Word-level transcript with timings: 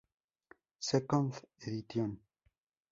Second 0.79 1.31
Edition. 1.67 2.17